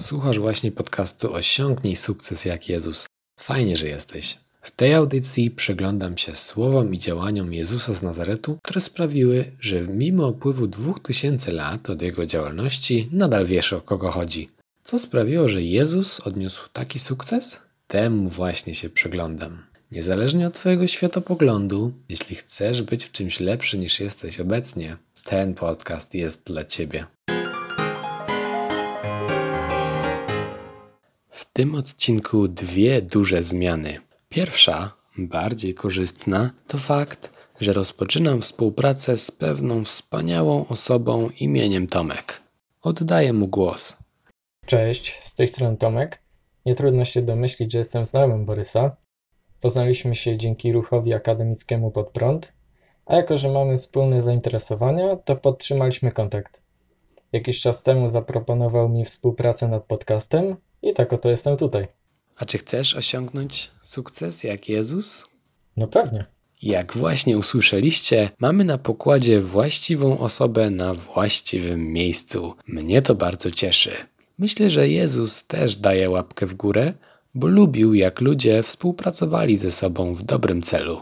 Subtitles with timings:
[0.00, 3.06] Słuchasz właśnie podcastu Osiągnij sukces jak Jezus.
[3.40, 4.38] Fajnie, że jesteś.
[4.62, 10.28] W tej audycji przyglądam się słowom i działaniom Jezusa z Nazaretu, które sprawiły, że mimo
[10.28, 14.48] upływu 2000 lat od jego działalności nadal wiesz o kogo chodzi.
[14.82, 17.60] Co sprawiło, że Jezus odniósł taki sukces?
[17.86, 19.62] Temu właśnie się przyglądam.
[19.92, 26.14] Niezależnie od Twojego światopoglądu, jeśli chcesz być w czymś lepszy niż jesteś obecnie, ten podcast
[26.14, 27.06] jest dla Ciebie.
[31.60, 34.00] Tym odcinku dwie duże zmiany.
[34.28, 42.40] Pierwsza, bardziej korzystna, to fakt, że rozpoczynam współpracę z pewną wspaniałą osobą imieniem Tomek.
[42.82, 43.96] Oddaję mu głos.
[44.66, 46.22] Cześć, z tej strony Tomek.
[46.66, 48.96] Nie trudno się domyślić, że jestem znajomym Borysa.
[49.60, 52.52] Poznaliśmy się dzięki ruchowi akademickiemu pod prąd,
[53.06, 56.62] a jako, że mamy wspólne zainteresowania, to podtrzymaliśmy kontakt.
[57.32, 61.88] Jakiś czas temu zaproponował mi współpracę nad podcastem i tak oto jestem tutaj.
[62.36, 65.24] A czy chcesz osiągnąć sukces jak Jezus?
[65.76, 66.24] No pewnie.
[66.62, 72.54] Jak właśnie usłyszeliście, mamy na pokładzie właściwą osobę na właściwym miejscu.
[72.66, 73.92] Mnie to bardzo cieszy.
[74.38, 76.92] Myślę, że Jezus też daje łapkę w górę,
[77.34, 81.00] bo lubił, jak ludzie współpracowali ze sobą w dobrym celu.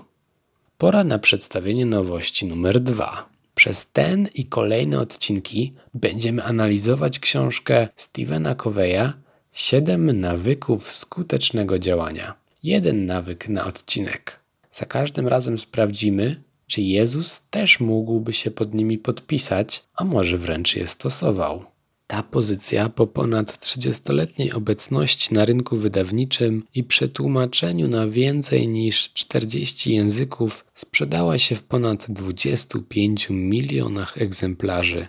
[0.78, 3.28] Pora na przedstawienie nowości numer dwa.
[3.54, 9.12] Przez ten i kolejne odcinki będziemy analizować książkę Stevena Coveya
[9.58, 12.34] Siedem nawyków skutecznego działania.
[12.62, 14.40] Jeden nawyk na odcinek.
[14.70, 20.76] Za każdym razem sprawdzimy, czy Jezus też mógłby się pod nimi podpisać, a może wręcz
[20.76, 21.64] je stosował.
[22.06, 29.94] Ta pozycja po ponad 30-letniej obecności na rynku wydawniczym i przetłumaczeniu na więcej niż 40
[29.94, 35.06] języków sprzedała się w ponad 25 milionach egzemplarzy.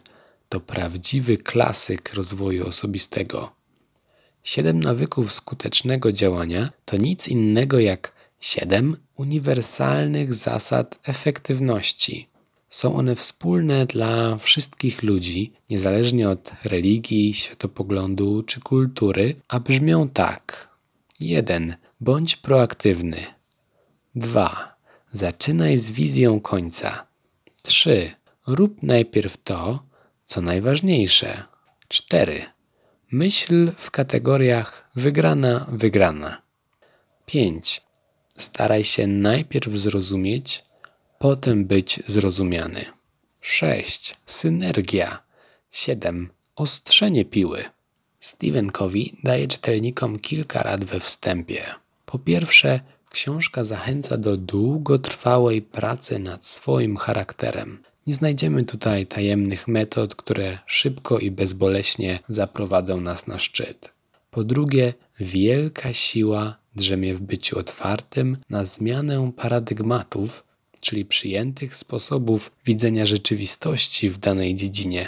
[0.50, 3.59] To prawdziwy klasyk rozwoju osobistego.
[4.44, 12.30] Siedem nawyków skutecznego działania to nic innego jak siedem uniwersalnych zasad efektywności.
[12.70, 20.70] Są one wspólne dla wszystkich ludzi, niezależnie od religii, światopoglądu czy kultury, a brzmią tak:
[21.20, 21.76] 1.
[22.02, 23.18] Bądź proaktywny.
[24.16, 24.76] 2.
[25.12, 27.08] Zaczynaj z wizją końca.
[27.62, 28.12] 3.
[28.48, 29.84] Rób najpierw to,
[30.24, 31.44] co najważniejsze.
[31.88, 32.42] 4.
[33.12, 36.42] Myśl w kategoriach wygrana, wygrana.
[37.26, 37.82] 5.
[38.38, 40.66] Staraj się najpierw zrozumieć,
[41.20, 42.86] potem być zrozumiany.
[43.42, 44.16] 6.
[44.26, 45.24] Synergia.
[45.72, 46.30] 7.
[46.56, 47.64] Ostrzenie piły.
[48.20, 51.66] Stephen Covey daje czytelnikom kilka rad we wstępie.
[52.06, 52.80] Po pierwsze,
[53.12, 57.84] książka zachęca do długotrwałej pracy nad swoim charakterem.
[58.08, 63.92] Nie znajdziemy tutaj tajemnych metod, które szybko i bezboleśnie zaprowadzą nas na szczyt.
[64.32, 70.44] Po drugie, wielka siła drzemie w byciu otwartym na zmianę paradygmatów,
[70.80, 75.08] czyli przyjętych sposobów widzenia rzeczywistości w danej dziedzinie.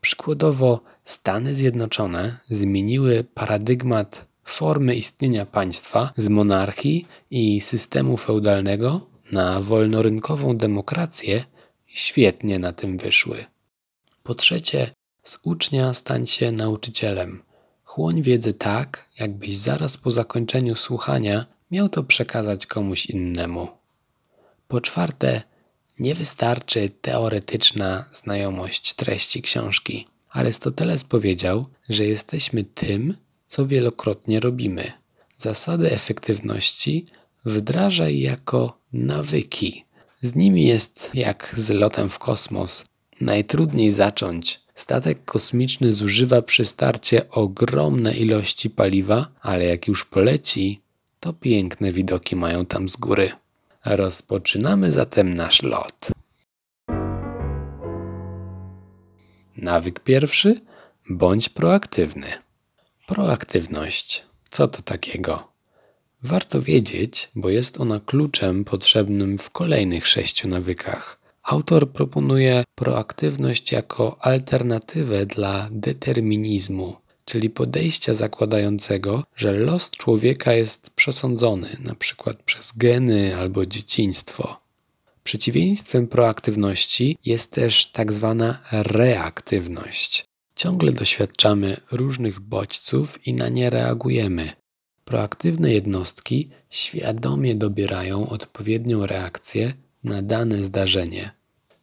[0.00, 10.56] Przykładowo, Stany Zjednoczone zmieniły paradygmat formy istnienia państwa z monarchii i systemu feudalnego na wolnorynkową
[10.56, 11.44] demokrację
[11.94, 13.44] świetnie na tym wyszły.
[14.22, 14.90] Po trzecie,
[15.22, 17.42] z ucznia stań się nauczycielem.
[17.84, 23.68] Chłoń wiedzę tak, jakbyś zaraz po zakończeniu słuchania miał to przekazać komuś innemu.
[24.68, 25.42] Po czwarte,
[25.98, 30.06] nie wystarczy teoretyczna znajomość treści książki.
[30.30, 33.16] Arystoteles powiedział, że jesteśmy tym,
[33.46, 34.92] co wielokrotnie robimy.
[35.36, 37.06] Zasady efektywności
[37.44, 39.84] wdrażaj jako nawyki.
[40.24, 42.84] Z nimi jest jak z lotem w kosmos.
[43.20, 44.60] Najtrudniej zacząć.
[44.74, 50.80] Statek kosmiczny zużywa przy starcie ogromne ilości paliwa, ale jak już poleci,
[51.20, 53.30] to piękne widoki mają tam z góry.
[53.84, 56.08] Rozpoczynamy zatem nasz lot.
[59.56, 60.60] Nawyk pierwszy:
[61.10, 62.26] bądź proaktywny.
[63.06, 64.24] Proaktywność.
[64.50, 65.53] Co to takiego?
[66.24, 71.20] Warto wiedzieć, bo jest ona kluczem potrzebnym w kolejnych sześciu nawykach.
[71.42, 81.76] Autor proponuje proaktywność jako alternatywę dla determinizmu, czyli podejścia zakładającego, że los człowieka jest przesądzony,
[81.80, 82.34] np.
[82.44, 84.60] przez geny albo dzieciństwo.
[85.24, 90.24] Przeciwieństwem proaktywności jest też tak zwana reaktywność.
[90.56, 94.52] Ciągle doświadczamy różnych bodźców i na nie reagujemy,
[95.04, 99.72] Proaktywne jednostki świadomie dobierają odpowiednią reakcję
[100.04, 101.30] na dane zdarzenie.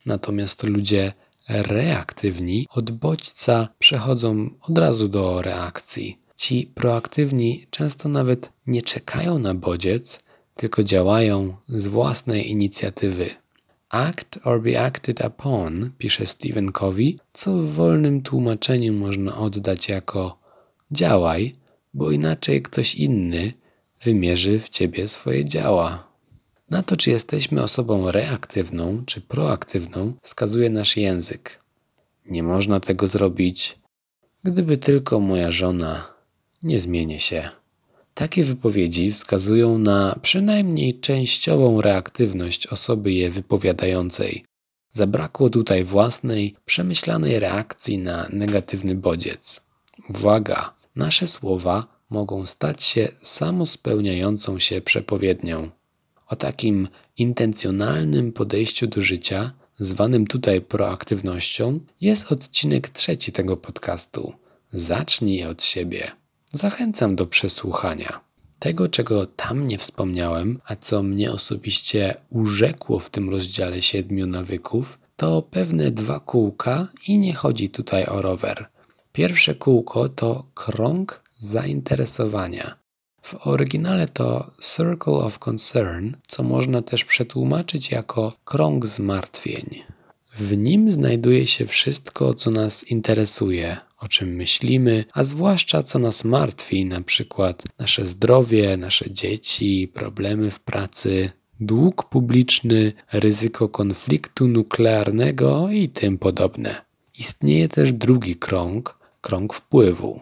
[0.06, 1.14] Natomiast ludzie
[1.50, 6.18] reaktywni od bodźca przechodzą od razu do reakcji.
[6.36, 10.20] Ci proaktywni często nawet nie czekają na bodziec,
[10.56, 13.30] tylko działają z własnej inicjatywy.
[13.90, 20.40] Act or be acted upon, pisze Stephen Covey, co w wolnym tłumaczeniu można oddać jako
[20.92, 21.56] działaj,
[21.94, 23.54] bo inaczej ktoś inny
[24.04, 26.12] wymierzy w ciebie swoje działa.
[26.70, 31.60] Na to, czy jesteśmy osobą reaktywną czy proaktywną, wskazuje nasz język.
[32.26, 33.80] Nie można tego zrobić,
[34.44, 36.08] gdyby tylko moja żona
[36.64, 37.50] nie zmieni się.
[38.14, 44.46] Takie wypowiedzi wskazują na przynajmniej częściową reaktywność osoby je wypowiadającej.
[44.92, 49.62] Zabrakło tutaj własnej, przemyślanej reakcji na negatywny bodziec.
[50.10, 55.70] Uwaga, nasze słowa mogą stać się samospełniającą się przepowiednią.
[56.28, 64.34] O takim intencjonalnym podejściu do życia, zwanym tutaj proaktywnością, jest odcinek trzeci tego podcastu.
[64.74, 66.12] Zacznij od siebie.
[66.54, 68.20] Zachęcam do przesłuchania.
[68.60, 75.00] Tego, czego tam nie wspomniałem, a co mnie osobiście urzekło w tym rozdziale siedmiu nawyków,
[75.16, 78.66] to pewne dwa kółka i nie chodzi tutaj o rower.
[79.12, 82.76] Pierwsze kółko to krąg zainteresowania.
[83.22, 89.84] W oryginale to Circle of Concern, co można też przetłumaczyć jako krąg zmartwień.
[90.38, 96.24] W nim znajduje się wszystko, co nas interesuje, o czym myślimy, a zwłaszcza co nas
[96.24, 105.70] martwi, na przykład nasze zdrowie, nasze dzieci, problemy w pracy, dług publiczny, ryzyko konfliktu nuklearnego
[105.70, 106.86] i tym podobne.
[107.20, 110.22] Istnieje też drugi krąg, krąg wpływu.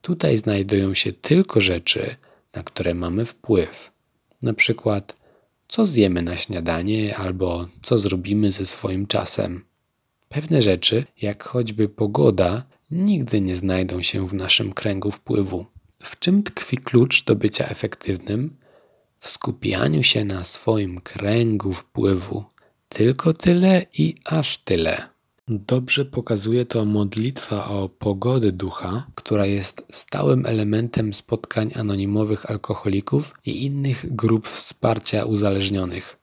[0.00, 2.16] Tutaj znajdują się tylko rzeczy,
[2.54, 3.90] na które mamy wpływ.
[4.42, 5.14] Na przykład,
[5.68, 9.64] co zjemy na śniadanie albo co zrobimy ze swoim czasem.
[10.28, 15.66] Pewne rzeczy, jak choćby pogoda, nigdy nie znajdą się w naszym kręgu wpływu.
[16.02, 18.56] W czym tkwi klucz do bycia efektywnym?
[19.18, 22.44] W skupianiu się na swoim kręgu wpływu.
[22.88, 25.13] Tylko tyle i aż tyle.
[25.48, 33.64] Dobrze pokazuje to modlitwa o pogodę ducha, która jest stałym elementem spotkań anonimowych alkoholików i
[33.64, 36.16] innych grup wsparcia uzależnionych.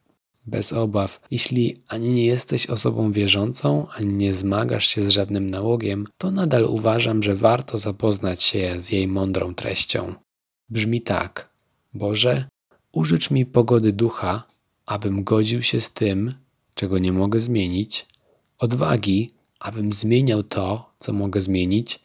[0.47, 6.07] Bez obaw, jeśli ani nie jesteś osobą wierzącą, ani nie zmagasz się z żadnym nałogiem,
[6.17, 10.15] to nadal uważam, że warto zapoznać się z jej mądrą treścią.
[10.69, 11.49] Brzmi tak:
[11.93, 12.45] Boże,
[12.91, 14.43] użycz mi pogody ducha,
[14.85, 16.33] abym godził się z tym,
[16.75, 18.10] czego nie mogę zmienić
[18.61, 19.29] odwagi,
[19.59, 21.99] abym zmieniał to, co mogę zmienić,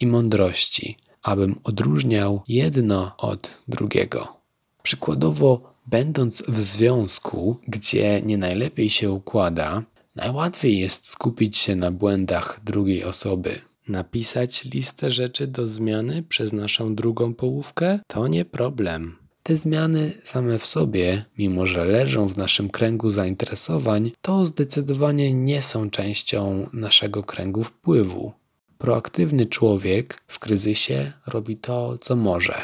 [0.00, 4.36] i mądrości, abym odróżniał jedno od drugiego.
[4.82, 9.82] Przykładowo, będąc w związku, gdzie nie najlepiej się układa,
[10.16, 13.60] najłatwiej jest skupić się na błędach drugiej osoby.
[13.88, 19.19] Napisać listę rzeczy do zmiany przez naszą drugą połówkę to nie problem.
[19.50, 25.62] Te zmiany same w sobie, mimo że leżą w naszym kręgu zainteresowań, to zdecydowanie nie
[25.62, 28.32] są częścią naszego kręgu wpływu.
[28.78, 32.54] Proaktywny człowiek w kryzysie robi to, co może.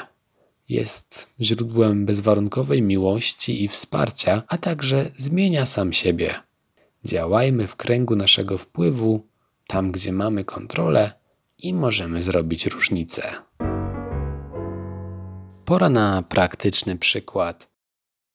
[0.69, 6.35] Jest źródłem bezwarunkowej miłości i wsparcia, a także zmienia sam siebie.
[7.05, 9.27] Działajmy w kręgu naszego wpływu,
[9.67, 11.13] tam gdzie mamy kontrolę
[11.59, 13.33] i możemy zrobić różnicę.
[15.67, 17.69] Pora na praktyczny przykład.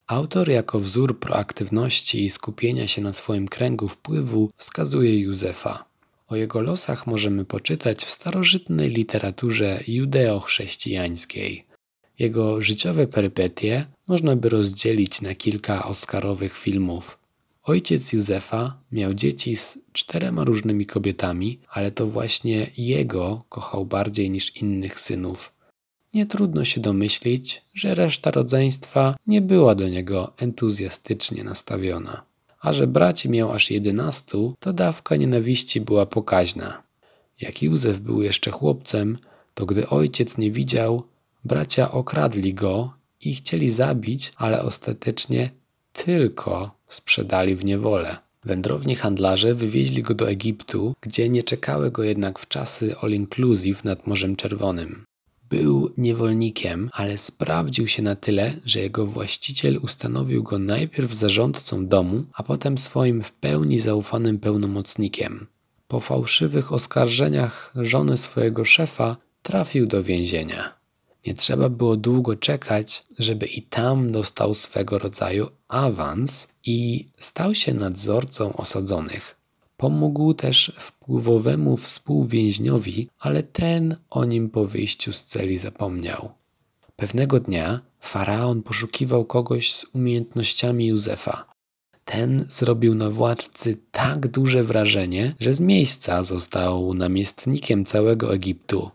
[0.06, 5.84] Autor jako wzór proaktywności i skupienia się na swoim kręgu wpływu wskazuje Józefa.
[6.28, 11.64] O jego losach możemy poczytać w starożytnej literaturze judeo-chrześcijańskiej.
[12.18, 17.18] Jego życiowe perypetie można by rozdzielić na kilka oscarowych filmów.
[17.62, 24.56] Ojciec Józefa miał dzieci z czterema różnymi kobietami, ale to właśnie jego kochał bardziej niż
[24.56, 25.51] innych synów
[26.14, 32.22] nie trudno się domyślić, że reszta rodzeństwa nie była do niego entuzjastycznie nastawiona.
[32.60, 36.82] A że braci miał aż jedenastu, to dawka nienawiści była pokaźna.
[37.40, 39.18] Jak Józef był jeszcze chłopcem,
[39.54, 41.02] to gdy ojciec nie widział,
[41.44, 45.50] bracia okradli go i chcieli zabić, ale ostatecznie
[45.92, 48.16] tylko sprzedali w niewolę.
[48.44, 53.84] Wędrowni handlarze wywieźli go do Egiptu, gdzie nie czekały go jednak w czasy all inclusive
[53.84, 55.04] nad Morzem Czerwonym.
[55.52, 62.24] Był niewolnikiem, ale sprawdził się na tyle, że jego właściciel ustanowił go najpierw zarządcą domu,
[62.34, 65.46] a potem swoim w pełni zaufanym pełnomocnikiem.
[65.88, 70.74] Po fałszywych oskarżeniach żony swojego szefa trafił do więzienia.
[71.26, 77.74] Nie trzeba było długo czekać, żeby i tam dostał swego rodzaju awans i stał się
[77.74, 79.41] nadzorcą osadzonych.
[79.82, 86.30] Pomógł też wpływowemu współwięźniowi, ale ten o nim po wyjściu z celi zapomniał.
[86.96, 91.44] Pewnego dnia faraon poszukiwał kogoś z umiejętnościami Józefa.
[92.04, 98.90] Ten zrobił na władcy tak duże wrażenie, że z miejsca został namiestnikiem całego Egiptu.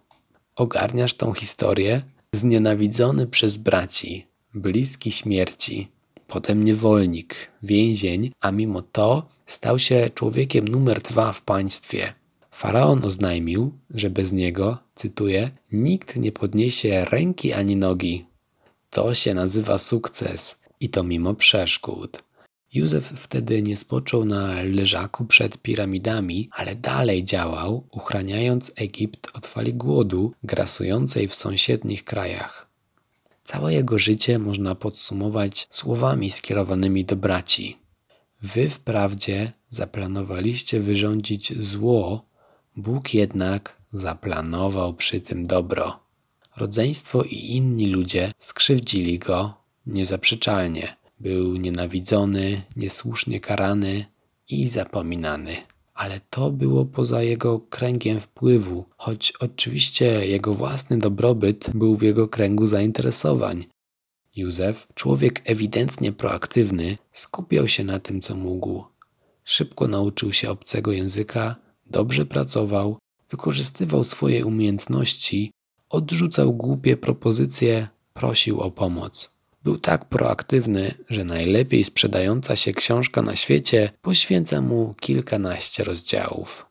[0.55, 2.01] Ogarniasz tą historię?
[2.33, 5.87] Znienawidzony przez braci, bliski śmierci,
[6.27, 12.13] potem niewolnik, więzień, a mimo to stał się człowiekiem numer dwa w państwie.
[12.51, 18.25] Faraon oznajmił, że bez niego, cytuję, nikt nie podniesie ręki ani nogi.
[18.89, 22.23] To się nazywa sukces i to mimo przeszkód.
[22.73, 29.73] Józef wtedy nie spoczął na leżaku przed piramidami, ale dalej działał, uchraniając Egipt od fali
[29.73, 32.67] głodu grasującej w sąsiednich krajach.
[33.47, 37.77] Całe jego życie można podsumować słowami skierowanymi do braci.
[38.41, 42.25] Wy wprawdzie zaplanowaliście wyrządzić zło,
[42.75, 45.99] Bóg jednak zaplanował przy tym dobro.
[46.57, 49.53] Rodzeństwo i inni ludzie skrzywdzili go
[49.85, 50.95] niezaprzeczalnie.
[51.19, 54.05] Był nienawidzony, niesłusznie karany
[54.49, 55.55] i zapominany.
[55.97, 62.27] Ale to było poza jego kręgiem wpływu, choć oczywiście jego własny dobrobyt był w jego
[62.27, 63.65] kręgu zainteresowań.
[64.35, 68.83] Józef, człowiek ewidentnie proaktywny, skupiał się na tym, co mógł.
[69.43, 72.97] Szybko nauczył się obcego języka, dobrze pracował,
[73.29, 75.51] wykorzystywał swoje umiejętności,
[75.89, 79.36] odrzucał głupie propozycje, prosił o pomoc.
[79.67, 86.65] Był tak proaktywny, że najlepiej sprzedająca się książka na świecie poświęca mu kilkanaście rozdziałów.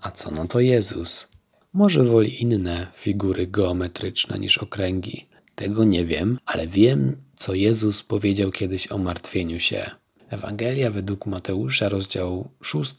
[0.00, 1.28] A co no to Jezus?
[1.74, 5.26] Może woli inne figury geometryczne niż okręgi.
[5.54, 9.90] Tego nie wiem, ale wiem, co Jezus powiedział kiedyś o martwieniu się.
[10.28, 12.94] Ewangelia według Mateusza, rozdział 6,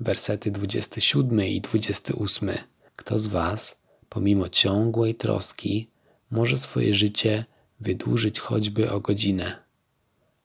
[0.00, 2.50] wersety 27 i 28.
[2.96, 3.76] Kto z Was,
[4.08, 5.93] pomimo ciągłej troski,
[6.34, 7.44] może swoje życie
[7.80, 9.56] wydłużyć choćby o godzinę?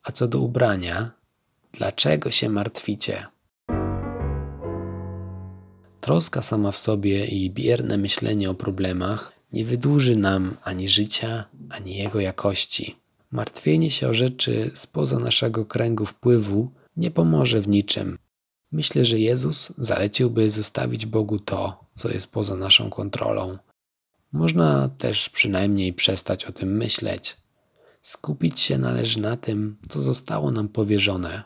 [0.04, 1.12] A co do ubrania,
[1.72, 3.26] dlaczego się martwicie?
[6.02, 11.96] Troska sama w sobie i bierne myślenie o problemach nie wydłuży nam ani życia, ani
[11.96, 12.96] jego jakości.
[13.32, 18.18] Martwienie się o rzeczy spoza naszego kręgu wpływu nie pomoże w niczym.
[18.72, 23.58] Myślę, że Jezus zaleciłby zostawić Bogu to, co jest poza naszą kontrolą.
[24.32, 27.38] Można też przynajmniej przestać o tym myśleć.
[28.02, 31.44] Skupić się należy na tym, co zostało nam powierzone.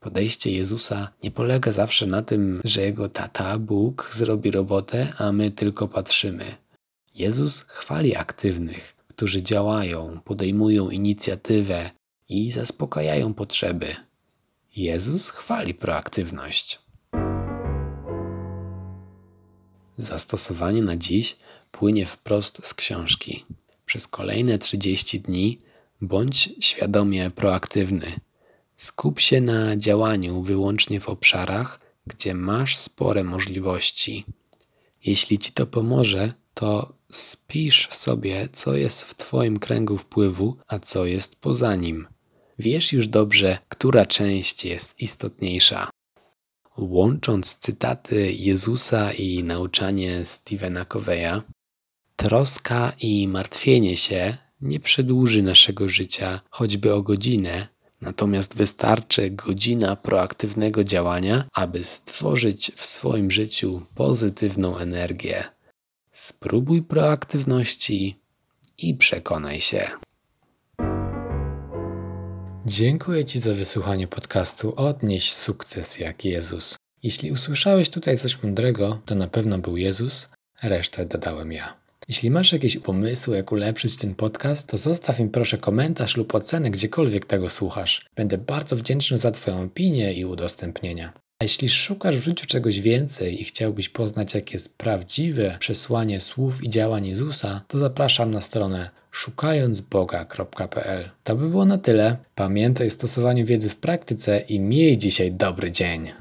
[0.00, 5.50] Podejście Jezusa nie polega zawsze na tym, że jego tata, Bóg, zrobi robotę, a my
[5.50, 6.44] tylko patrzymy.
[7.14, 11.90] Jezus chwali aktywnych, którzy działają, podejmują inicjatywę
[12.28, 13.86] i zaspokajają potrzeby.
[14.76, 16.78] Jezus chwali proaktywność.
[19.96, 21.36] Zastosowanie na dziś
[21.70, 23.44] płynie wprost z książki.
[23.86, 25.60] Przez kolejne 30 dni
[26.00, 28.20] bądź świadomie proaktywny.
[28.76, 34.24] Skup się na działaniu wyłącznie w obszarach, gdzie masz spore możliwości.
[35.04, 41.06] Jeśli ci to pomoże, to spisz sobie, co jest w Twoim kręgu wpływu, a co
[41.06, 42.06] jest poza nim.
[42.58, 45.90] Wiesz już dobrze, która część jest istotniejsza.
[46.76, 51.42] Łącząc cytaty Jezusa i nauczanie Stevena Coveya,
[52.20, 57.68] troska i martwienie się nie przedłuży naszego życia choćby o godzinę,
[58.00, 65.44] natomiast wystarczy godzina proaktywnego działania, aby stworzyć w swoim życiu pozytywną energię.
[66.12, 68.16] Spróbuj proaktywności
[68.78, 69.90] i przekonaj się.
[72.66, 76.76] Dziękuję Ci za wysłuchanie podcastu Odnieś sukces jak Jezus.
[77.02, 80.28] Jeśli usłyszałeś tutaj coś mądrego, to na pewno był Jezus,
[80.62, 81.79] resztę dodałem ja.
[82.10, 86.70] Jeśli masz jakieś pomysły, jak ulepszyć ten podcast, to zostaw im proszę komentarz lub ocenę
[86.70, 88.06] gdziekolwiek tego słuchasz.
[88.16, 91.12] Będę bardzo wdzięczny za Twoją opinię i udostępnienia.
[91.38, 96.64] A jeśli szukasz w życiu czegoś więcej i chciałbyś poznać, jakie jest prawdziwe przesłanie słów
[96.64, 101.10] i działań Jezusa, to zapraszam na stronę szukającboga.pl.
[101.24, 102.16] To by było na tyle.
[102.34, 106.12] Pamiętaj o stosowaniu wiedzy w praktyce i miej dzisiaj dobry dzień.